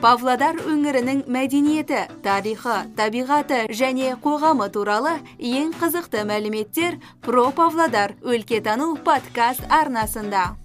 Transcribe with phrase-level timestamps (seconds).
[0.00, 9.66] павлодар өңірінің мәдениеті тарихы табиғаты және қоғамы туралы ең қызықты мәліметтер про павлодар өлкетану подкаст
[9.68, 10.56] арнасында.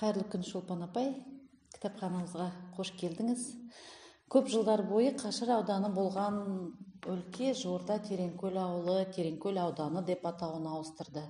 [0.00, 1.12] Қайырлы күн шолпан апай.
[1.76, 2.48] Кітапханамызға
[2.78, 3.44] қош келдіңіз.
[4.32, 6.40] Көп жылдар бойы қашыр ауданы болған
[7.04, 11.28] өлке жуырда тереңкөл ауылы тереңкөл ауданы деп атауын ауыстырды.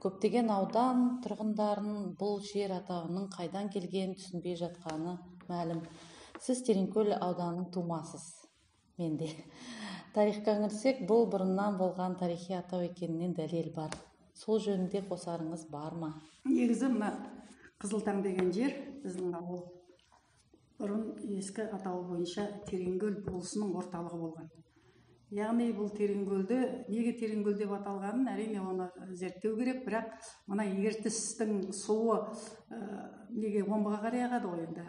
[0.00, 5.18] Көптеген аудан тұрғындарын бұл жер атауының қайдан келгенін түсінбей жатқаны
[5.50, 5.82] мәлім.
[6.40, 8.24] Сіз тереңкөл ауданының тумасыз
[9.00, 9.28] мен де.
[10.14, 13.92] Тарихқа үңілсек бұл бұрыннан болған тарихи атау екенінен дәлел бар.
[14.34, 16.14] Сол жөнінде қосарыңыз бар ма?
[16.48, 17.12] Негізі мына
[17.82, 18.72] қызылтаң деген жер
[19.04, 19.66] біздің ауыл.
[20.80, 21.04] Бұрын
[21.36, 24.50] ескі атауы бойынша тереңкөл болысының орталығы болған.
[25.34, 26.58] Яғни бұл тереңкөлді
[26.90, 29.84] неге тереңкөл деп аталғанын әрине оны зерттеу керек.
[29.86, 30.12] Бірақ
[30.50, 32.18] мына ертістің суы
[32.70, 32.80] ә,
[33.30, 34.86] неге омбыға қарай ағады ғой енді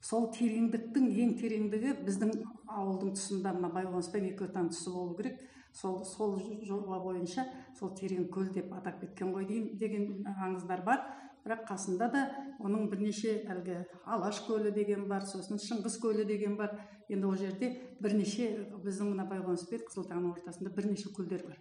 [0.00, 2.30] сол тереңдіктің ең тереңдігі біздің
[2.72, 5.40] ауылдың тұсында мына байғоныс пен тұсы болу керек.
[5.72, 7.44] Сол сол жоба бойынша
[7.78, 11.04] сол тереңкөл деп атап кеткен ғой дейін деген аңыздар бар.
[11.44, 12.22] Бірақ қасында да
[12.60, 16.76] оның бірнеше әлгі алаш көлі деген бар сосын шыңғыс көлі деген бар.
[17.08, 18.50] Енді ол жерде бірнеше
[18.84, 21.58] біздің мына байғоныс пен қызылтаңның ортасында бірнеше көлдер бар.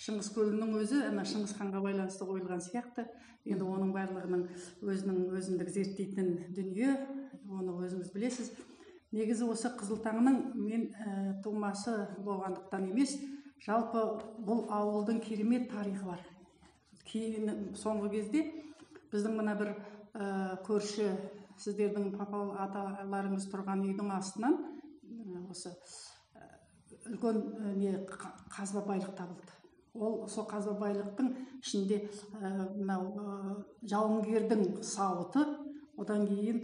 [0.00, 3.04] Шыңғыс көлінің өзі ана шыңғыс ханға байланысты қойылған сияқты.
[3.44, 4.46] Енді оның барлығының
[4.84, 6.94] өзінің өзіндік зерттейтін дүние
[7.48, 8.52] оны өзіңіз білесіз.
[9.12, 11.92] Негізі осы қызылтаңның мен ә, тумасы
[12.24, 13.16] болғандықтан емес
[13.64, 14.04] жалпы
[14.46, 16.20] бұл ауылдың керемет тарихы бар.
[17.10, 18.44] Кейін соңғы кезде
[19.12, 19.74] біздің мына бір
[20.14, 21.10] ә, көрші
[21.60, 24.56] сіздердің папа аталарыңыз тұрған үйдің астынан
[25.50, 25.72] осы
[27.10, 27.40] үлкен
[27.78, 27.94] не
[28.52, 29.56] қазба байлық табылды.
[29.94, 32.02] Ол сол қазба байлықтың ішінде
[32.40, 35.44] мынау жауынгердің сауыты
[35.98, 36.62] одан кейін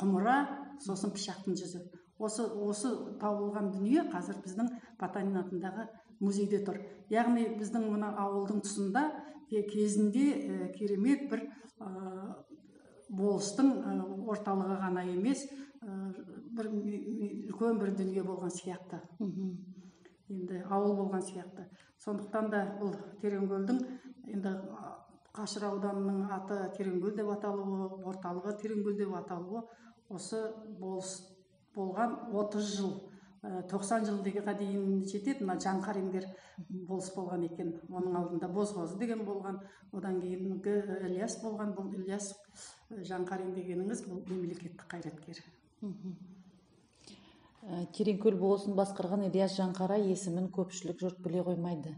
[0.00, 0.36] құмыра
[0.84, 1.82] сосын пышақтың жүзі.
[2.20, 5.88] Осы осы табылған дүние қазір біздің потанин атындағы
[6.20, 6.78] музейде тұр.
[7.10, 9.06] Яғни біздің мына ауылдың тұсында
[9.50, 11.44] кезінде керемет бір
[13.10, 13.72] болыстың
[14.30, 15.46] орталығы ғана емес
[16.56, 19.00] бір үлкен бір дүние болған сияқты.
[20.30, 21.66] Енді ауыл болған сияқты.
[22.04, 23.80] Сондықтан да бұл тереңкөлдің
[24.34, 24.54] енді
[25.34, 29.62] қашыр ауданының аты тереңкөл деп аталуы орталығы тереңкөл деп аталуы
[30.10, 30.40] осы
[30.80, 31.12] болыс
[31.74, 32.92] болған 30 жыл.
[32.94, 33.09] Э,
[33.42, 36.26] тоқсан жылдығыға дейін жетеді мына жаңқаримдер
[36.88, 39.56] болыс болған екен оның алдында бозғозы деген болған
[39.96, 40.74] одан кейінгі
[41.06, 45.40] ілияс болған бұл ілияс э, жаңқарин дегеніңіз бұл мемлекеттік қайраткер.
[47.62, 51.96] Э, тереңкөл болысын басқарған ілияс жаңқара есімін көпшілік жұрт біле қоймайды.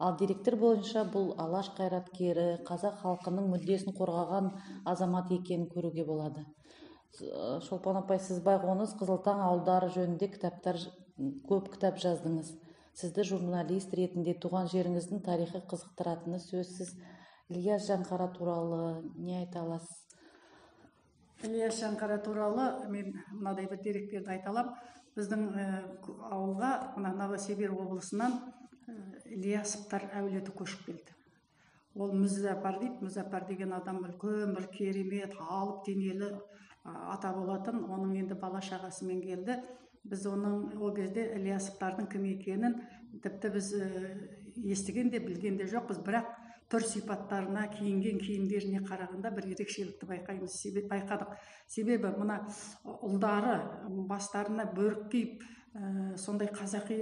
[0.00, 4.50] Ал деректер бойынша бұл алаш қайраткері қазақ халқының мүддесін қорғаған
[4.90, 6.46] азамат екенін көруге болады.
[7.18, 10.78] Шолпан апай сіз байғоныс қызылтаң ауылдары жөнінде кітаптар
[11.48, 12.52] көп кітап жаздыңыз.
[13.00, 16.94] Сізді журналист ретінде туған жеріңіздің тарихы қызықтыратыны сөзсіз.
[17.50, 20.06] Ілияс жаңқара туралы не айта аласыз?
[21.44, 24.74] Ілияс жаңқара туралы мен мынадай бір деректерді айта аламын
[25.16, 25.64] біздің ә,
[26.30, 28.94] ауылға мына новосибир облысынан ә,
[29.26, 31.16] ілиясовтар әулеті көшіп келді.
[31.96, 33.00] Ол мүзапар дейді.
[33.06, 36.36] Мүзапар деген адам үлкен бір керемет алып денелі
[36.84, 39.60] ата болатын оның енді бала шағасымен келді.
[40.04, 42.78] Біз оның ол кезде ілиясовтардың кім екенін
[43.22, 43.74] тіпті біз
[44.56, 46.00] естіген де білген де жоқпыз.
[46.06, 46.30] Бірақ
[46.70, 51.34] түр сипаттарына киінген киімдеріне қарағанда бір ерекшелікті байқаймыз себеп байқадық.
[51.68, 52.40] Себебі мына
[52.86, 53.58] ұлдары
[54.08, 55.42] бастарына бөрік киіп
[55.74, 57.00] ә, сондай қазақи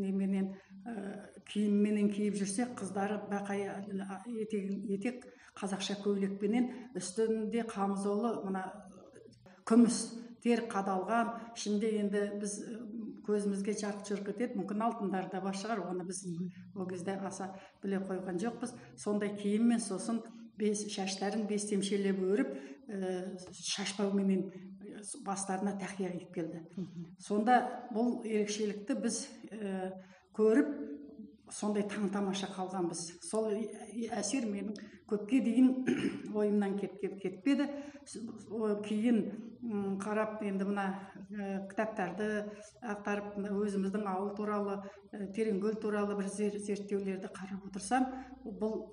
[0.00, 0.54] неменен
[0.84, 3.68] ә, киімменен киіп жүрсе қыздары бақай
[4.96, 5.26] етек
[5.60, 8.64] қазақша көйлекпенен үстінде қамзолы мына
[9.68, 11.32] күмістер қадалған.
[11.56, 12.58] Ішінде енді біз
[13.26, 14.58] көзімізге жарқ жұрқ етеді.
[14.60, 15.84] Мүмкін алтындары да бар шығар.
[15.90, 16.24] Оны біз
[16.74, 18.74] ол кезде аса біле қойған жоқпыз.
[18.98, 20.22] Сондай киіммен сосын
[20.58, 22.52] бес шаштарын бес темшелеп өріп
[22.88, 24.48] ә, шашбауменен
[25.26, 26.62] бастарына тақия киіп келді.
[27.22, 27.62] Сонда
[27.94, 29.92] бұл ерекшелікті біз ә,
[30.36, 30.74] көріп
[31.52, 33.02] сондай таң тамаша қалғанбыз.
[33.28, 33.50] Сол
[34.16, 34.76] әсер менің
[35.10, 35.72] көпке дейін
[36.38, 37.68] ойымнан кетпеді.
[38.86, 39.20] Кейін
[40.02, 40.86] қарап енді мына
[41.30, 42.28] ә, кітаптарды
[42.82, 44.78] ақтарып өзіміздің ауыл туралы
[45.12, 48.08] ә, тереңкөл туралы бір зерттеулерді қарап отырсам
[48.42, 48.88] бұл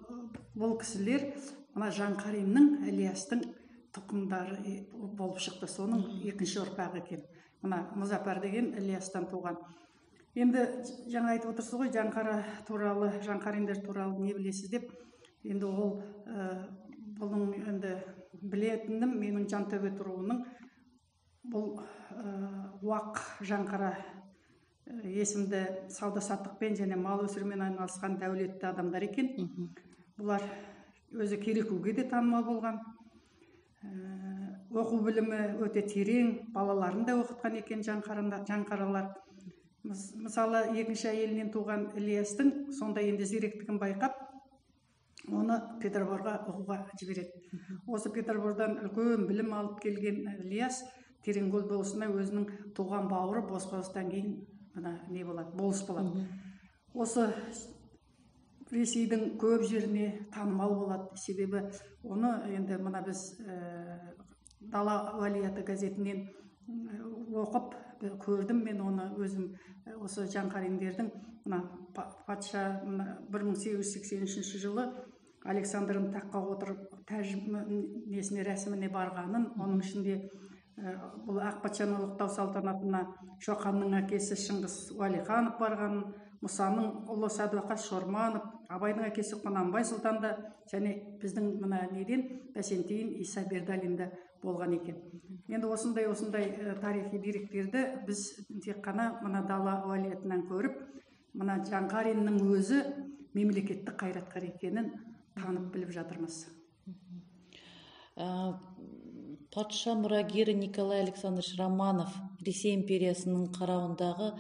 [0.60, 1.26] бұл кісілер
[1.74, 3.44] мына жаңқаримнің ілиястың
[3.96, 4.78] тұқымдары
[5.18, 5.70] болып шықты.
[5.70, 7.26] Соның екінші ұрпағы екен.
[7.64, 9.58] Мына мұзапар деген ілиястан туған.
[10.40, 10.64] Енді
[11.12, 12.38] жаңа айтып отырсыз ғой жаңқара
[12.68, 14.90] туралы жаңқаримдер туралы не білесіз деп.
[15.44, 16.68] Енді ол ә,
[17.20, 17.96] бұның енді
[18.42, 20.44] білетінім менің жантөбет руының
[21.52, 22.34] бұл ә,
[22.84, 23.22] уақ
[23.52, 29.34] жаңқара ә, есімді сауда саттықпен және мал өсірумен айналысқан дәулетті адамдар екен.
[30.20, 30.44] Бұлар
[31.16, 32.80] өзі керекуге де танымал болған.
[33.80, 33.90] Ә,
[34.76, 39.14] оқу білімі өте терең балаларын да оқытқан екен жаңқаралар
[39.90, 44.18] мысалы екінші әйелінен туған ілиястың сондай енді зеректігін байқап
[45.34, 47.42] оны петерборға оқуға жібереді.
[47.88, 50.84] Осы петербордан үлкен білім алып келген ілияс
[51.26, 52.48] тереңкөл болысына өзінің
[52.78, 54.38] туған бауыры босқорыстан кейін
[54.76, 56.26] мына не болады болыс болады.
[56.94, 57.28] Осы
[58.72, 61.18] ресейдің көп жеріне танымал болады.
[61.18, 61.66] Себебі
[62.04, 64.16] оны енді мына біз ә,
[64.62, 66.28] дала уәлияты газетінен
[66.68, 67.74] м, оқып
[68.24, 69.50] көрдім мен оны өзім
[69.90, 71.10] і осы жаңқариндердің
[71.46, 71.62] мына
[71.96, 74.86] па- патша мына 1883 жылы
[75.46, 77.60] александрдың таққа отырып тәж м,
[78.12, 80.16] несіне рәсіміне барғанын оның ішінде
[80.80, 80.96] ә,
[81.28, 83.04] бұл ақ патшаны ұлықтау салтанатына
[83.46, 86.04] шоқанның әкесі шыңғыс уәлиханов барғанын
[86.44, 90.36] мұсаның ұлы сәдуақас шорманов абайдың әкесі құнанбай сұлтан да
[90.72, 92.24] және біздің мына неден?
[92.56, 94.08] Бәсентиін иса бердалин да
[94.44, 94.98] болған екен.
[95.50, 98.24] Енді осындай осындай ә, тарихи деректерді біз
[98.64, 100.78] тек қана мына дала уәлиетінен көріп
[101.40, 102.82] мына жаңғариннің өзі
[103.38, 104.92] мемлекеттік қайраткер екенін
[105.38, 106.42] танып біліп жатырмыз.
[108.20, 108.58] Ә,
[109.54, 112.16] патша мұрагері николай александрович романов
[112.46, 114.34] ресей империясының қарауындағы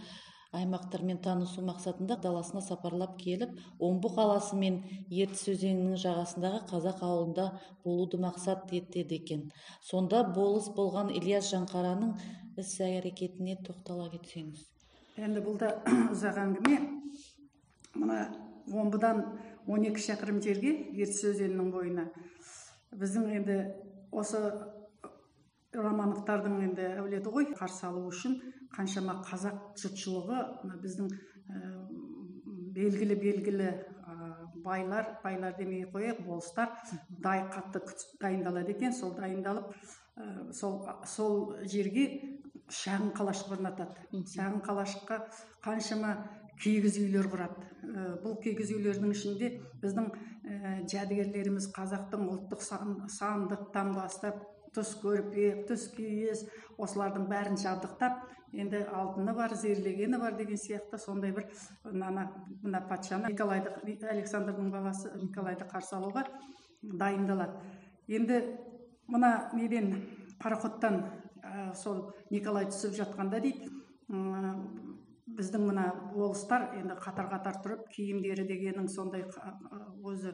[0.55, 3.51] аймақтармен танысу мақсатында даласына сапарлап келіп
[3.85, 4.79] омбы қаласы мен
[5.09, 7.45] ертіс өзенінің жағасындағы қазақ ауылында
[7.83, 9.43] болуды мақсат етеді екен.
[9.85, 12.15] Сонда болыс болған ильяс жаңқараның
[12.57, 14.65] іс әрекетіне тоқтала кетсеңіз.
[15.21, 15.75] Енді бұл да
[16.15, 16.79] ұзақ әңгіме.
[17.99, 18.19] Мына
[18.73, 19.23] омбыдан
[19.67, 22.09] 12 шақырым жерге ертіс өзенінің бойына.
[22.97, 23.59] Біздің енді
[24.09, 24.41] осы
[25.75, 28.39] романовтардың енді әулеті ғой қарсы алу үшін
[28.75, 31.61] қаншама қазақ жұртшылығы мына біздің ә,
[32.77, 34.17] белгілі белгілі ә,
[34.65, 36.73] байлар байлар демей ақ қояйық болыстар
[37.09, 37.83] дай қатты
[38.21, 39.73] дайындалады екен сол дайындалып
[40.17, 42.39] ә, сол сол жерге
[42.69, 43.95] шағын қалашық орнатады.
[44.29, 45.17] Шағын қалашыққа
[45.65, 46.13] қаншама
[46.61, 47.65] киіз үйлер құрады.
[47.81, 49.49] Ә, бұл киіз үйлердің ішінде
[49.81, 54.43] біздің ә, жәдігерлеріміз қазақтың ұлттық сан, сандықтан бастап
[54.75, 56.45] тұс көрпе тұс киіз
[56.77, 58.21] осылардың бәрін жабдықтап
[58.53, 61.45] енді алтыны бар зерлегені бар деген сияқты сондай бір
[61.83, 62.29] мына
[62.63, 63.69] мына патшаны николайды
[64.09, 66.25] александрдың баласы николайды қарсы алуға
[66.81, 67.59] дайындалады.
[68.07, 68.41] Енді
[69.07, 69.91] мына неден
[70.39, 71.03] пароходтан
[71.43, 73.69] ә, сол николай түсіп жатқанда дейді
[75.37, 79.25] біздің мына болыстар енді қатар қатар тұрып киімдері дегенің сондай
[80.05, 80.33] өзі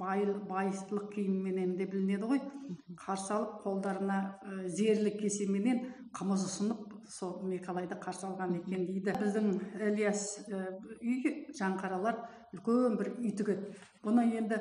[0.00, 2.42] бай байлық киімменен де білінеді ғой.
[3.00, 4.18] Қарсы алып қолдарына
[4.66, 5.84] зерлік кесеменен
[6.16, 9.14] қымыз ұсынып сол николайды қарсы алған екен дейді.
[9.20, 9.52] Біздің
[9.90, 12.22] ілияс үй жаңқаралар
[12.56, 14.60] үлкен бір үй тігеді бұны енді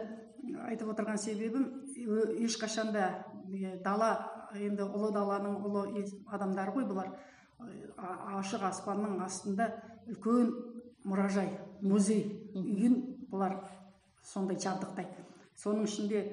[0.69, 1.69] айтып отырған себебім
[2.45, 3.09] ешқашанда
[3.83, 4.11] дала
[4.55, 7.15] енді ұлы даланың ұлы адамдары ғой бұлар.
[7.59, 9.69] Ашық аспанның астында
[10.09, 10.51] үлкен
[11.07, 12.25] мұражай музей
[12.55, 12.97] үйін
[13.31, 13.59] бұлар
[14.25, 15.23] сондай жабдықтайды.
[15.55, 16.23] Соның ішінде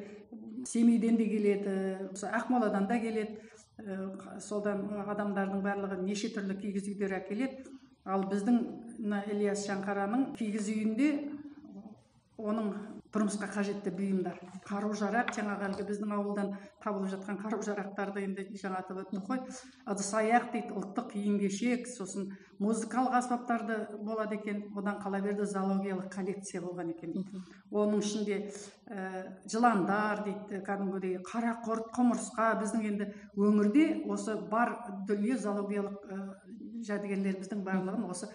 [0.67, 1.75] семейден де келеді
[2.11, 3.39] осы ақмоладан да келеді
[3.79, 7.69] ә, содан адамдардың барлығы неше түрлі киіз үйлер әкеледі.
[8.05, 8.59] Ал біздің
[8.99, 11.11] мына ілияс шаңқараның киіз үйінде
[12.39, 12.73] оның
[13.13, 14.39] тұрмысқа қажетті бұйымдар.
[14.65, 19.43] Қару жарақ жаңағы әлгі біздің ауылдан табылып жатқан қару жарақтарды енді жаңа атап өттік қой.
[19.93, 22.31] Ыдыс аяқ дейді ұлттық киім кешек сосын
[22.63, 24.65] музыкалық аспаптарды болады екен.
[24.77, 27.43] Одан қала берді зоологиялық коллекция болған екен дейді.
[27.71, 28.41] Оның ішінде
[28.89, 32.49] ә, жыландар дейді кәдімгідей қарақұрт құмырсқа.
[32.65, 34.79] Біздің енді өңірде осы бар
[35.09, 36.21] дүние зоологиялық ә,
[36.89, 38.33] жәдігерлеріміздің барлығын осы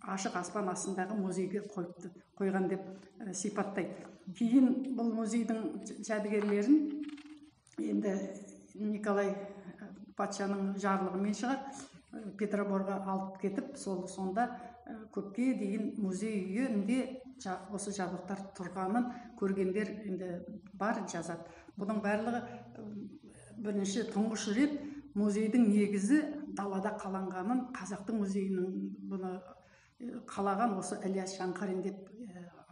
[0.00, 2.12] ашық аспан астындағы музейге қойыпты.
[2.40, 2.88] Қойған деп
[3.36, 4.08] сипаттайды.
[4.36, 5.62] Кейін бұл музейдің
[6.06, 6.76] жәдігерлерін
[7.80, 8.16] енді
[8.80, 9.32] николай
[10.16, 11.62] патшаның жарлығымен шығар
[12.38, 14.48] петерборға алып кетіп сол сонда
[15.14, 17.00] көпке дейін музей үйінде
[17.72, 20.30] осы жабдықтар тұрғанын көргендер енді
[20.74, 21.46] бар жазады.
[21.78, 22.42] Бұның барлығы
[23.64, 24.76] бірінші тұңғыш рет
[25.18, 26.20] музейдің негізі
[26.58, 28.74] далада қаланғанын қазақтың музейінің
[29.10, 29.32] бұны
[30.30, 32.09] қалаған осы ілияс шаңқарин деп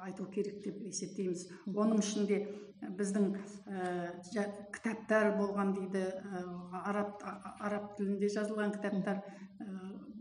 [0.05, 1.45] айту керек деп есептейміз.
[1.69, 3.29] Оның ішінде е, біздің
[3.67, 6.43] ә, кітаптар болған дейді ә,
[6.85, 9.69] араб араб тілінде жазылған кітаптар ә,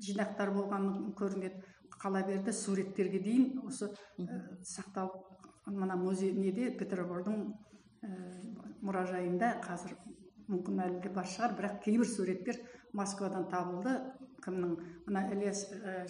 [0.04, 1.64] жинақтар болған көрінеді.
[1.98, 7.48] Қала берді суреттерге дейін осы ә, сақталып мына музей неде петербордың
[8.06, 8.12] ә,
[8.86, 9.98] мұражайында қазір
[10.48, 11.56] мүмкін әлі де бар шығар.
[11.58, 12.62] Бірақ кейбір суреттер
[12.94, 13.98] москвадан табылды.
[14.48, 14.76] Кімнің
[15.06, 15.66] мына ілияс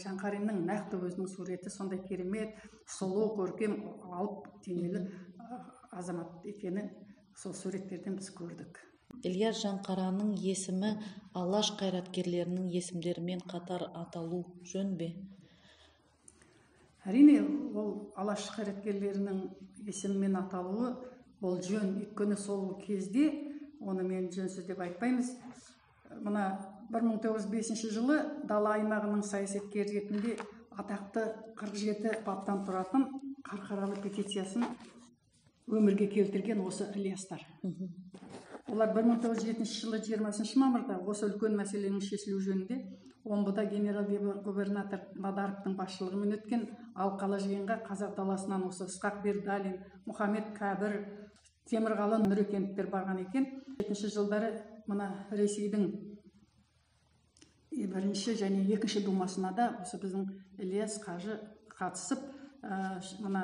[0.05, 2.53] жаңқариннің нақты өзінің суреті сондай керемет
[2.97, 3.79] сұлу көркем
[4.13, 5.07] алып денелі
[5.91, 6.87] азамат екені
[7.37, 8.79] сол суреттерден біз көрдік.
[9.25, 10.93] Ілияс жаңқараның есімі
[11.37, 15.13] алаш қайраткерлерінің есімдерімен қатар аталу жөн бе?
[17.07, 17.39] Әрине
[17.73, 19.41] ол алаш қайраткерлерінің
[19.87, 20.91] есімімен аталуы
[21.41, 21.95] ол жөн.
[22.03, 23.29] Өйткені сол кезде
[23.79, 25.33] оны мен жөнсіз деп айтпаймыз
[26.23, 26.45] мына
[26.93, 30.37] 1905 жылы дала аймағының саясаткері ретінде
[30.77, 31.23] атақты
[31.59, 33.07] 47 баптан тұратын
[33.47, 34.65] қарқаралы петициясын
[35.67, 37.41] өмірге келтірген осы ілиястар.
[38.67, 42.79] Олар 1907 жылы 20 мамырда осы үлкен мәселенің шешілуі жөнінде
[43.27, 44.07] омбыда генерал
[44.43, 50.97] губернатор надаровтың басшылығымен өткен алқалы жиынға қазақ даласынан осы ысқақ бердалин мұхаммед кәбір
[51.67, 53.47] темірғалы нұрекеновтер барған екен.
[53.79, 54.53] Жетінші жылдары
[54.87, 55.87] мына ресейдің
[57.71, 60.27] бірінші және екінші думасына да осы біздің
[60.63, 61.37] ілияс қажы
[61.77, 62.23] қатысып
[62.63, 63.43] ә, мына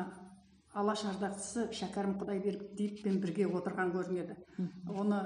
[0.73, 4.37] алаш ардақтысы шәкәрім құдайбердиевпен бірге отырған көрінеді.
[4.89, 5.19] Оны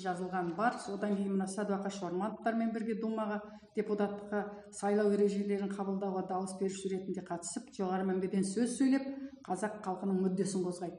[0.00, 0.78] жазылған бар.
[0.80, 3.42] Содан кейін мына сәдуақаш ормановтармен бірге думаға
[3.76, 9.10] депутаттыққа сайлау ережелерін қабылдауға дауыс беруші ретінде қатысып жоғары мінбеден сөз сөйлеп
[9.44, 10.96] қазақ халқының мүддесін қозғайды.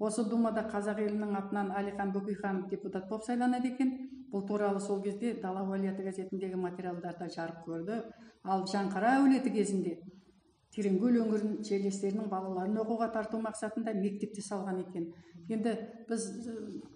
[0.00, 3.92] Осы думада қазақ елінің атынан әлихан бөкейханов депутат болып сайланады екен.
[4.32, 8.00] Бұл туралы сол кезде дала уәлаяты газетіндегі материалдарда жарық көрді.
[8.44, 9.98] Ал жаңқара әулеті кезінде
[10.74, 15.10] тереңкөл өңірін жерлестерінің балаларын оқуға тарту мақсатында мектепте салған екен.
[15.50, 15.74] Енді
[16.08, 16.28] біз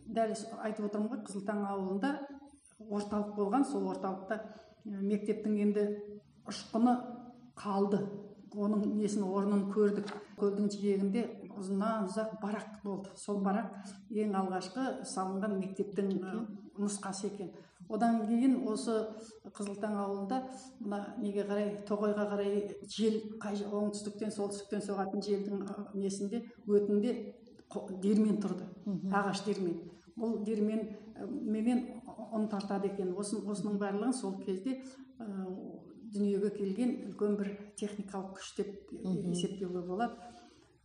[0.07, 2.13] дәл айтып отырмын ғой қызылтаң ауылында
[2.79, 4.39] орталық болған сол орталықта
[4.85, 5.89] мектептің енді
[6.49, 6.95] ұшқыны
[7.59, 8.05] қалды.
[8.55, 10.07] Оның несін орнын көрдік.
[10.39, 11.25] Көлдің жиегінде
[11.61, 13.13] ұзыннан ұзақ барақ болды.
[13.19, 13.71] Сол барақ
[14.11, 16.13] ең алғашқы салынған мектептің
[16.81, 17.55] нұсқасы екен.
[17.93, 18.95] Одан кейін осы
[19.55, 20.41] қызылтаң ауылында
[20.81, 25.65] мына неге қарай тоғайға қарай жел қай оңтүстіктен солтүстіктен соғатын желдің
[26.01, 27.13] несінде өтінде
[28.01, 28.71] диірмен тұрды.
[29.13, 29.83] Ағаш диірмен.
[30.17, 30.87] Бұл диірмен
[31.45, 31.85] менен
[32.35, 33.13] ұн тартады екен.
[33.19, 34.79] Осын, осының барлығын сол кезде
[35.19, 35.27] ә,
[36.15, 40.15] дүниеге келген үлкен бір техникалық күш деп есептеуге болады.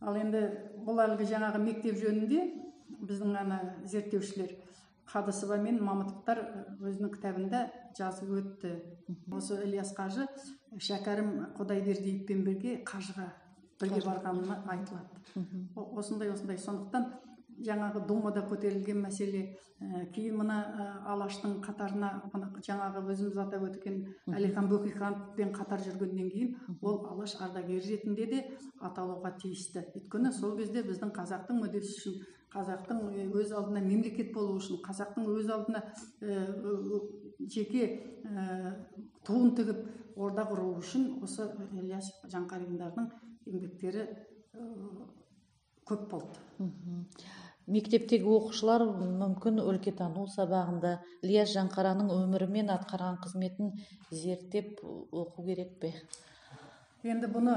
[0.00, 0.42] Ал енді
[0.86, 2.44] бұл әлгі жаңағы мектеп жөнінде
[3.00, 4.56] біздің ана зерттеушілер
[5.10, 6.40] қадысова мен мамытовтар
[6.78, 7.64] өзінің кітабында
[7.98, 8.74] жазып өтті.
[9.34, 10.26] Осы ілияс қажы
[10.78, 13.26] шәкәрім құдайбердиевпен бірге қажыға
[13.80, 15.20] бірге барғанына айтылады.
[15.74, 16.58] Осындай осындай.
[16.58, 17.08] Сондықтан
[17.66, 19.42] жаңағы думада көтерілген мәселе
[19.80, 24.00] ә, кейін мына ә, алаштың қатарына мына жаңағы өзіміз атап өткен
[24.32, 28.42] әлихан бөкейхановпен қатар жүргеннен кейін ол алаш ардагері ретінде де
[28.80, 29.86] аталуға тиісті.
[30.00, 35.50] Өйткені сол кезде біздің қазақтың мүддесі үшін қазақтың өз алдына мемлекет болу үшін қазақтың өз
[35.54, 35.84] алдына
[36.20, 36.44] ә,
[37.46, 37.86] жеке
[38.24, 38.74] ә,
[39.26, 39.84] туын тігіп
[40.16, 41.46] орда құру үшін осы
[41.78, 43.06] ілияс жаңқариндардың
[43.50, 44.08] еңбектері
[45.90, 46.42] көп болды.
[47.70, 48.84] Мектептегі оқушылар
[49.20, 53.72] мүмкін өлкетану сабағында ілияс жаңқараның өмірі мен атқарған қызметін
[54.10, 55.92] зерттеп оқу керек пе?
[57.04, 57.56] Енді бұны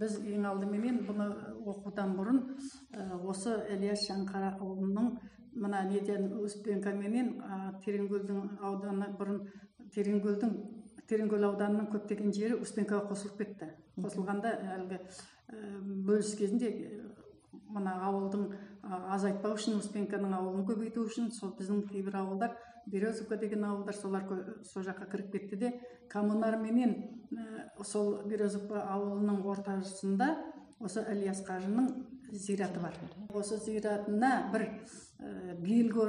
[0.00, 1.26] біз ең алдыменен бұны
[1.68, 2.42] оқудан бұрын
[3.28, 5.10] осы ілияс жаңқараұлының
[5.60, 7.32] мына неден успенкаменен
[7.84, 9.42] тереңкөлдің ауданы бұрын
[9.94, 10.54] тереңкөлдің
[11.10, 13.70] тереңкөл ауданының көптеген жері успенкаға қосылып кетті.
[13.98, 15.00] Қосылғанда әлгі
[16.06, 16.70] бөліс кезінде
[17.74, 18.46] мына ауылдың
[19.14, 22.56] азайтпау үшін успенканың ауылын көбейту үшін сол біздің кейбір ауылдар
[22.90, 24.26] березовка деген ауылдар солар
[24.64, 25.72] сол жаққа кіріп кетті де
[26.12, 26.96] коммунарменен
[27.84, 30.30] сол березовка ауылының ортасында
[30.80, 31.90] осы ілияс қажының
[32.32, 32.94] зираты бар.
[33.34, 34.66] Осы зиратына бір
[35.60, 36.06] белгі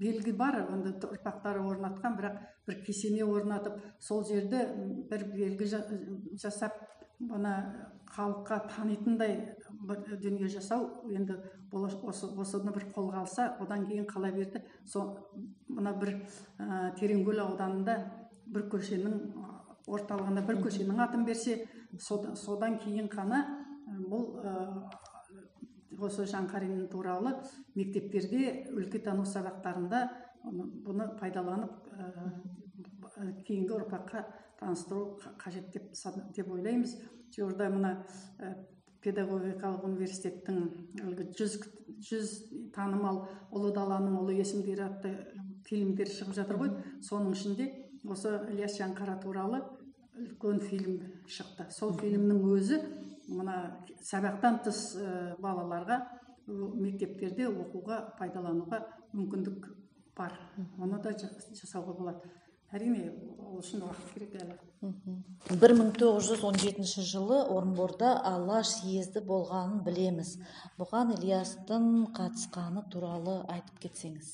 [0.00, 4.66] белгі бар онда ұрпақтары орнатқан бірақ бір кесене орнатып сол жерді
[5.10, 5.70] бір белгі
[6.42, 6.76] жасап
[7.20, 7.54] мына
[8.10, 9.36] халыққа танитындай
[9.86, 10.88] бір дүние жасау.
[11.12, 11.36] Енді
[11.72, 14.62] осы осыны бір қолға алса одан кейін қала берді.
[14.84, 15.16] Сол
[15.68, 16.16] мына бір
[16.58, 17.96] ә, тереңкөл ауданында
[18.50, 19.20] бір көшенің
[19.90, 21.60] орталығында бір көшенің атын берсе
[21.98, 23.44] содан, кейін ғана
[24.10, 24.56] бұл ә,
[26.00, 27.36] осы жаңқарин туралы
[27.76, 30.04] мектептерде өлкетану сабақтарында
[30.86, 34.24] бұны пайдаланып ә, кейінгі ұрпаққа
[34.60, 35.90] таныстыру қажет деп,
[36.36, 36.96] деп ойлаймыз.
[37.34, 37.92] Жуырда мына
[38.38, 38.54] ә,
[39.00, 40.58] педагогикалық университеттің
[41.04, 41.58] әлгі жүз,
[42.08, 42.32] жүз
[42.74, 43.22] танымал
[43.54, 45.14] ұлы даланың ұлы есімдері атты
[45.68, 46.72] фильмдер шығып жатыр ғой.
[47.06, 47.68] Соның ішінде
[48.04, 49.62] осы ілияс жаңқара туралы
[50.18, 50.98] үлкен фильм
[51.30, 51.70] шықты.
[51.70, 52.80] Сол фильмнің өзі
[53.30, 56.00] мына сабақтан тыс ә, балаларға
[56.50, 58.82] мектептерде оқуға пайдалануға
[59.14, 59.70] мүмкіндік
[60.16, 60.34] бар.
[60.78, 62.30] Оны да жасауға болады.
[62.74, 63.10] Әрине
[63.50, 64.58] ол үшін уақыт керек әлі.
[65.62, 70.36] Бір мың тоғыз жүз он жетінші жылы орынборда алаш съезді болғанын білеміз.
[70.78, 74.30] Бұған ілиястың қатысқаны туралы айтып кетсеңіз.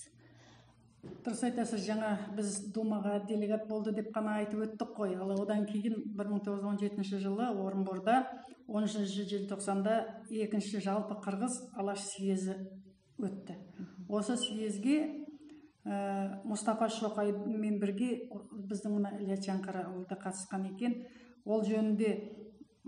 [1.24, 5.14] Дұрыс айтасыз жаңа біз думаға делегат болды деп қана айтып өттік қой.
[5.16, 8.24] Ал одан кейін 1917 жылы орынборда
[8.66, 10.00] 10 желтоқсанда
[10.30, 12.58] екінші жалпы қырғыз алаш съезі
[13.18, 13.56] өтті.
[14.08, 15.25] Осы съезге
[15.86, 18.26] ә, мұстафа шоқаймен бірге
[18.70, 20.98] біздің мына ілияс жаңқараұлы да қатысқан екен.
[21.46, 22.10] Ол жөнінде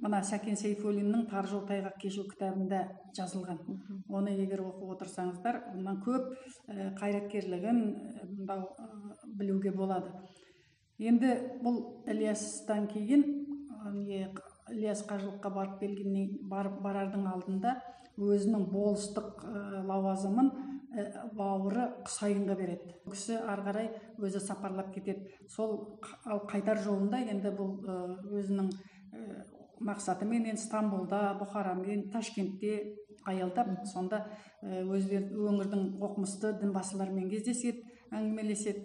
[0.02, 2.82] мына сәкен сейфуллиннің тар жол тайғақ кешу кітабында
[3.16, 3.62] жазылған.
[4.08, 6.32] Оны егер оқып отырсаңыздар онан көп
[6.68, 7.82] ә, қайраткерлігін
[8.50, 8.60] ә,
[9.38, 10.12] білуге болады.
[10.98, 13.24] Енді бұл ілиястан кейін
[13.94, 14.26] не
[14.72, 17.76] ілияс қажылыққа барып келгеннен барып барардың алдында
[18.18, 21.04] өзінің болыстық ә, лауазымын ә,
[21.38, 22.94] бауыры құсайынға береді.
[23.04, 25.28] Бұл кісі ары қарай өзі сапарлап кетеді.
[25.48, 27.76] Сол ал қайтар жолында енді бұл
[28.40, 28.72] өзінің
[29.84, 32.96] мақсатымен стамбулда бұхарамен ташкентте
[33.28, 34.24] аялдап сонда
[34.62, 38.84] өздер өңірдің оқымысты дінбасыларымен кездеседі әңгімелеседі.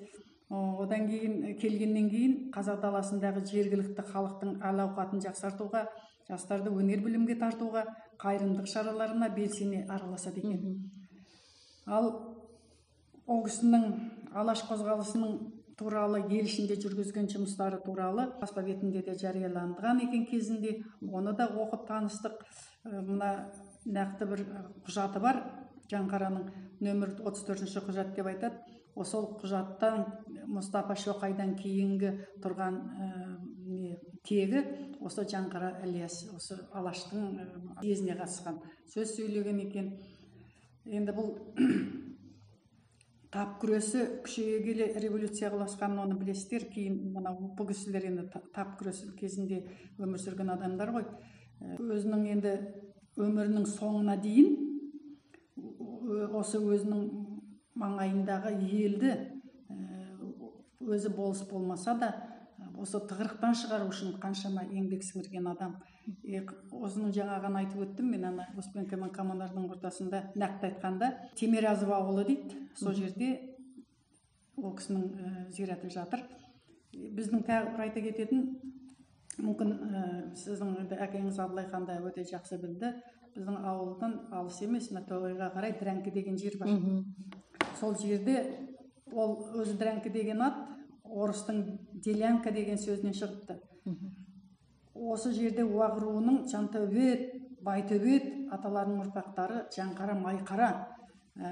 [0.53, 5.85] Одан кейін келгеннен кейін қазақ даласындағы жергілікті халықтың әл ауқатын жақсартуға
[6.27, 7.85] жастарды өнер білімге тартуға
[8.21, 10.77] қайырымдылық шараларына белсене араласады екен.
[11.87, 12.09] Ал
[13.25, 13.87] ол кісінің
[14.33, 15.37] алаш қозғалысының
[15.79, 20.77] туралы ел ішінде жүргізген жұмыстары туралы баспа бетінде де жарияланған екен кезінде.
[21.01, 22.37] Оны да оқып таныстық.
[22.85, 23.49] Мына
[23.85, 24.45] нақты бір
[24.85, 25.41] құжаты бар.
[25.91, 26.47] Жаңқараның
[26.83, 28.62] нөмір 34 төртінші құжат деп айтады.
[29.01, 30.03] Сол құжаттан
[30.53, 32.11] мұстафа шоқайдан кейінгі
[32.43, 32.77] тұрған
[33.65, 33.97] не
[34.27, 34.61] тегі
[35.03, 37.39] осы жаңқара ілияс осы алаштың
[37.81, 38.61] съезіне қатысқан.
[38.93, 39.89] Сөз сөйлеген екен.
[40.85, 41.33] Енді бұл
[43.33, 46.67] тап күресі күшейе келе революцияға ұласқанын оны білесіздер.
[46.71, 49.63] Кейін мынау бұл кісілер енді тап күресі кезінде
[49.97, 51.09] өмір сүрген адамдар ғой.
[51.81, 52.53] Өзінің енді
[53.17, 54.55] өмірінің соңына дейін
[56.33, 57.03] осы өзінің
[57.79, 59.13] маңайындағы елді
[60.83, 62.11] өзі болыс болмаса да
[62.79, 65.75] осы тығырықтан шығару үшін қаншама еңбек сіңірген адам.
[66.73, 72.59] Осының жаңағыны айтып өттім мен ана успенка мен коммунардың ортасында нақты айтқанда темиразов ауылы дейді.
[72.75, 73.29] Сол жерде
[74.57, 76.23] ол кісінің ә, зираты жатыр.
[76.93, 78.43] Біздің тағы бір айта кететін
[79.39, 80.03] мүмкін ә,
[80.37, 82.93] сіздің енді әкеңіз абылайхан да өте жақсы білді.
[83.35, 86.75] Біздің ауылдан алыс емес тоғайға қарай дірәңкі деген жер бар.
[87.79, 88.37] Сол жерде
[89.13, 90.59] ол өзі дірәңкі деген ат
[91.03, 91.63] орыстың
[92.05, 93.59] делянка деген сөзінен шығыпты.
[94.93, 97.29] Осы жерде уақ руының жантөбет
[97.65, 100.69] байтөбет аталарының ұрпақтары жаңқара майқара
[101.35, 101.49] ә,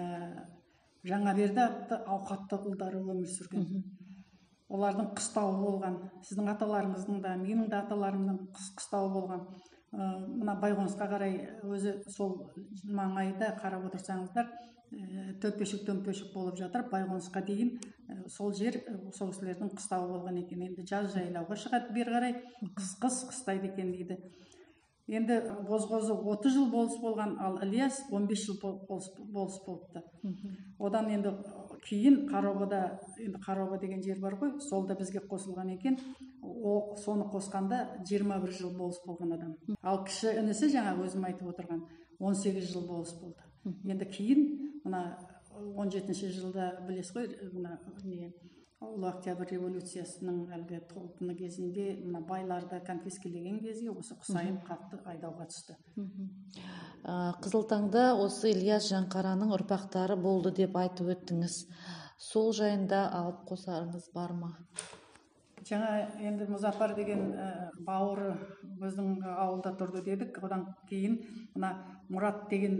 [1.07, 3.83] жаңаберді атты ауқатты ұлдары өмір сүрген.
[4.71, 5.97] Олардың қыстауы болған.
[6.27, 9.47] Сіздің аталарыңыздың да менің де аталарымның қыстауы болған.
[9.91, 12.37] Мына байғонысқа қарай өзі сол
[12.87, 14.51] маңайда қарап отырсаңыздар
[14.91, 17.77] Э, төмпешік төмпешік болып жатыр байғонысқа дейін.
[18.11, 20.65] Э, сол жер э, сол кісілердің қыстауы болған екен.
[20.67, 22.35] Енді жаз жайлауға шығады бері қарай.
[22.75, 24.17] Қыс қыс қыстайды екен дейді.
[25.07, 25.37] Енді
[25.69, 30.03] бозғозы 30 жыл болыс болған ал ілияс 15 жыл болыс, болыс болыпты.
[30.77, 31.37] Одан енді
[31.85, 32.81] кейін қаробада
[33.19, 35.97] енді қароба деген жер бар ғой сол да бізге қосылған екен.
[36.41, 39.55] О, соны қосқанда 21 жыл болыс болған адам.
[39.81, 41.85] Ал кіші інісі жаңа өзім айтып отырған
[42.19, 43.41] 18 жыл болыс болды.
[43.85, 44.47] Енді кейін
[44.85, 45.03] мына
[45.75, 48.31] он жетінші жылда білесіз ғой мына не
[48.81, 55.75] ұлы октябрь революциясының әлгі толқыны кезінде мына байларды конфискелеген кезде осы құсайын қатты айдауға түсті.
[57.45, 61.59] Қызыл таңда осы ильяс жаңқараның ұрпақтары болды деп айтып өттіңіз.
[62.21, 64.49] Сол жайында алып қосарыңыз бар ма?
[65.61, 65.91] Жаңа
[66.25, 68.33] енді мұзафар деген ә, бауыры
[68.81, 70.39] біздің ауылда тұрды дедік.
[70.41, 71.19] Одан кейін
[71.53, 71.75] мына
[72.09, 72.79] мұрат деген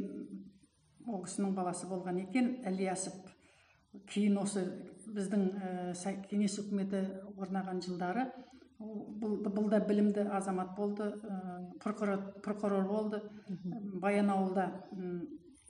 [1.06, 3.14] ол кісінің баласы болған екен ілиясов.
[4.10, 4.66] Кейін осы
[5.16, 7.04] біздің ә, кеңес үкіметі
[7.38, 8.28] орнаған жылдары
[8.82, 11.42] бұл, бұл да білімді азамат болды ә,
[11.84, 13.22] прокурор, прокурор болды.
[14.02, 14.68] Баянауылда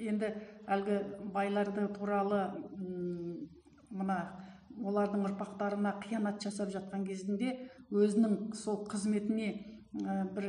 [0.02, 0.32] енді
[0.72, 1.02] әлгі
[1.34, 2.46] байларды туралы
[3.92, 4.18] мына
[4.82, 7.52] олардың ұрпақтарына қиянат жасап жатқан кезінде
[7.92, 9.52] өзінің сол қызметіне
[10.02, 10.48] ә, бір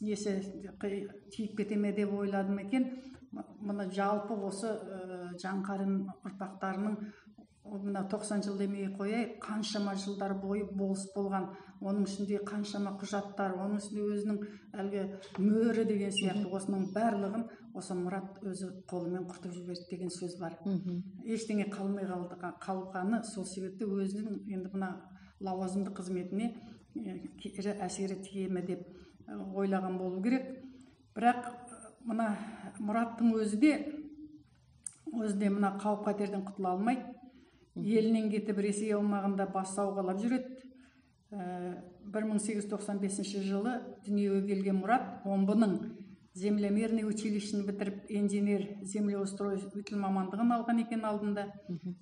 [0.00, 0.38] несі
[0.80, 2.88] тиіп кете ме деп ойладым екен.
[3.30, 6.96] Мұны жалпы осы ә, жаңқарын ұрпақтарының
[7.70, 11.50] мына тоқсан жыл демей ақ қояйық қаншама жылдар бойы болыс болған.
[11.80, 14.40] Оның ішінде қаншама құжаттар оның ішінде өзінің
[14.82, 15.04] әлгі
[15.38, 17.46] мөрі деген сияқты осының барлығын
[17.78, 20.58] осы мұрат өзі қолымен құртып жіберді деген сөз бар.
[21.24, 24.90] Ештеңе қалмай қалды қалғаны сол себепті өзінің енді мына
[25.40, 26.52] лауазымды қызметіне
[27.40, 28.84] кері әсері тие ме деп
[29.30, 30.50] ойлаған болу керек.
[31.14, 31.48] Бірақ
[32.04, 32.34] мына
[32.78, 33.72] мұраттың өзі де
[35.14, 37.06] өзі де мына қауіп қатерден құтыла алмайды.
[37.76, 40.68] Елінен кетіп ресей аумағында бас сауғалап жүреді.
[41.30, 41.78] Ә,
[42.10, 45.76] бір мың сегіз жүз тоқсан бесінші жылы дүниеге келген мұрат омбының
[46.34, 51.48] землемерный училищені бітіріп инженер землеустроитель мамандығын алған екен алдында.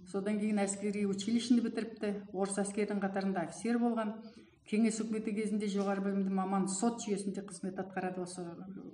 [0.09, 2.13] Содан кейін әскери училищені бітіріпті.
[2.33, 4.15] Орыс әскерінің қатарында офицер болған.
[4.69, 8.21] Кеңес үкіметі кезінде жоғары білімді маман сот жүйесінде қызмет атқарады.
[8.21, 8.45] Осы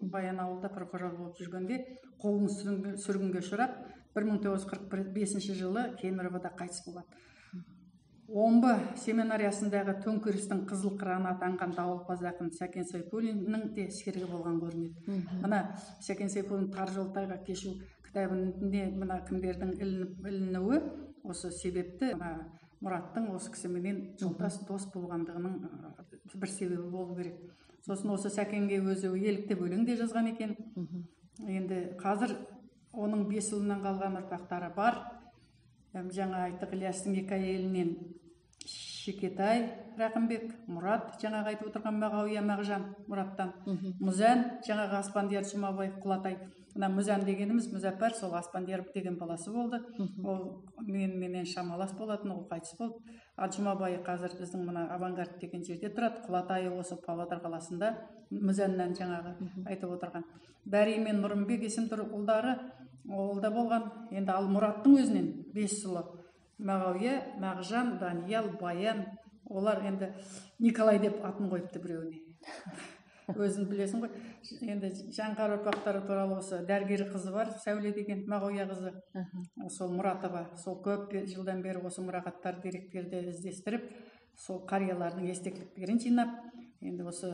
[0.03, 1.81] баянауылда прокурор болып жүргенде
[2.23, 3.81] қуғын сүргінге ұшырап
[4.15, 7.07] бір мың тоғыз жүз қырық бесінші жылы кемеровода қайтыс болады.
[8.25, 15.19] омбы семинариясындағы төңкерістің қызыл қыраны атанған дауылпаз ақын сәкен сайфуллиннің де серігі болған көрінеді.
[15.43, 15.59] Мына
[16.01, 17.75] сәкен сайфуллин тар жол тайғақ кешу
[18.07, 20.81] кітабінде мына кімдердің ілінуі
[21.23, 22.49] осы себепті мына
[22.81, 25.61] мұраттың осы кісіменен жолдас дос болғандығының
[26.35, 27.37] бір себебі болу керек.
[27.85, 30.57] Сосын осы сәкенге өзі еліктеп өлең де жазған екен.
[31.45, 32.37] Енді қазір
[32.97, 35.01] оның бес ұлынан қалған ұрпақтары бар.
[35.95, 37.95] Жаңа айттық ілиястың екі әйелінен
[39.05, 39.67] шекетай
[40.01, 43.53] рақымбек мұрат жаңағы айтып отырған мағауия мағжан мұраттан
[44.01, 46.39] мұзән жаңағы аспандияр жұмабай құлатай.
[46.75, 49.79] Мына мүзән дегеніміз мүзәппар сол аспандияр деген баласы болды.
[50.25, 53.15] Ол меніменен шамалас болатын ол қайтыс болды.
[53.37, 57.93] Ал жұмабай қазір біздің мына авангард деген жерде тұрады құлатайы осы павлодар қаласында
[58.31, 59.37] мүзәннан жаңағы
[59.71, 60.27] айтып отырған.
[60.67, 62.57] Бәри мен нұрымбек есімді ұлдары
[63.09, 63.91] ол да болған.
[64.11, 66.03] Енді ал мұраттың өзінен бес ұлы.
[66.59, 69.07] Мағауия мағжан даниял баян.
[69.47, 70.15] Олар енді
[70.59, 72.23] николай деп атын қойыпты біреуіне.
[73.33, 74.11] Өзің білесің ғой.
[74.69, 78.93] Енді жаңғар ұрпақтары туралы осы дәрігер қызы бар сәуле деген мағауия қызы.
[79.73, 83.89] Сол мұратова сол көп жылдан бері осы мұрағаттар деректерді іздестіріп
[84.37, 86.37] сол қариялардың естеліктерін жинап
[86.83, 87.33] енді осы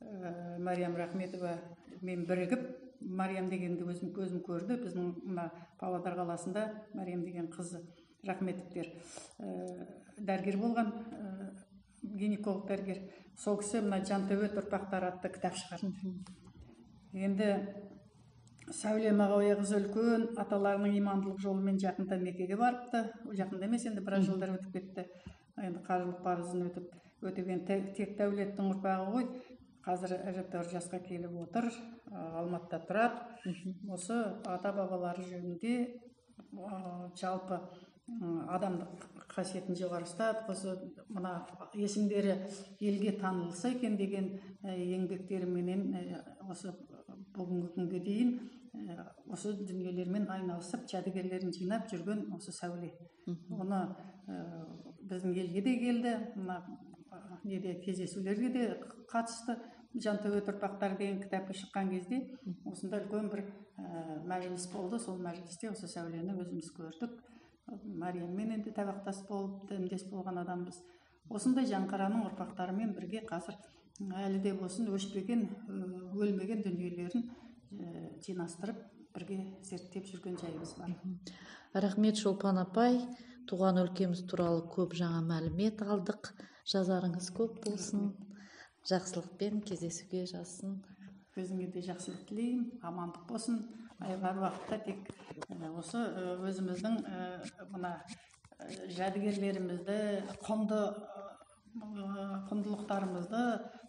[0.00, 1.56] ә, мәриям рахметова
[2.02, 2.66] мен бірігіп
[3.00, 4.76] мариям дегенді өзім көзім көрді.
[4.82, 5.48] Біздің мына
[5.80, 7.80] павлодар қаласында мариям деген қызы
[8.26, 8.90] рахметовтер
[9.38, 9.86] ә,
[10.18, 11.50] дәрігер болған ә,
[12.02, 13.02] гинеколог дәрігер.
[13.40, 15.92] Сол кісі мына жантөбет ұрпақтары атты кітап шығарды
[17.26, 17.54] енді
[18.70, 23.02] сәуле мағауияқызы үлкен аталарының имандылық жолымен жақында меккеге барыпты.
[23.38, 25.06] Жақында емес енді біраз жылдар өтіп кетті.
[25.58, 29.26] Енді қажылық парызын өтіп өтеген тек дәулеттің ұрпағы ғой.
[29.84, 31.70] Қазір әжептәуір жасқа келіп отыр
[32.12, 33.56] алматыда тұрады.
[33.90, 35.74] Осы ата бабалары жөнінде
[37.18, 37.58] жалпы
[38.54, 40.74] адамдық қасиетін жоғары ұстап осы
[41.08, 41.34] мына
[41.74, 42.36] есімдері
[42.80, 45.86] елге танылса екен деген еңбектеріменен
[46.50, 46.74] осы
[47.36, 48.34] бүгінгі күнге дейін
[49.30, 52.92] осы дүниелермен айналысып жәдігерлерін жинап жүрген осы сәуле.
[53.50, 53.80] Оны
[55.10, 56.60] біздің елге де келді мына
[57.44, 58.66] неде кездесулерге де
[59.10, 59.56] қатысты
[59.98, 62.20] жантөбет ұрпақтары деген кітапы шыққан кезде
[62.68, 65.00] осында үлкен бір ә, мәжіліс болды.
[65.02, 67.16] Сол мәжілісте осы сәулені өзіміз көрдік.
[68.00, 70.80] Мәрияммен де табақтас болып дәмдес болған адамбыз.
[71.30, 73.58] Осындай жаңқараның ұрпақтарымен бірге қазір
[74.00, 75.44] әлі де болсын өшпеген
[76.16, 77.28] өлмеген дүниелерін
[78.24, 78.80] жинастырып
[79.14, 80.94] бірге зерттеп жүрген жайымыз бар.
[81.74, 83.02] Рахмет шолпан апай.
[83.50, 86.32] Туған өлкеміз туралы көп жаңа мәлімет алдық.
[86.70, 88.12] Жазарыңыз көп болсын.
[88.86, 90.76] Жақсылықпен кездесуге жазсын.
[91.38, 92.68] Өзіңе де жақсылық тілеймін.
[92.86, 93.64] Амандық болсын.
[94.06, 95.08] Айғар уақытта тек
[95.80, 96.02] осы
[96.48, 96.98] өзіміздің
[97.72, 97.92] мына
[98.96, 99.98] жәдігерлерімізді
[100.46, 100.80] құнды
[102.50, 103.42] құндылықтарымызды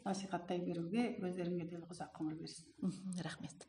[0.05, 2.65] насихаттай беруге өздеріңе де ұзақ ғұмыр берсін.
[3.25, 3.67] Рахмет.